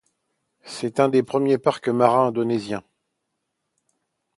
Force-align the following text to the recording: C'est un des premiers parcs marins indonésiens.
C'est 0.63 0.99
un 0.99 1.09
des 1.09 1.21
premiers 1.21 1.59
parcs 1.59 1.87
marins 1.87 2.25
indonésiens. 2.29 2.83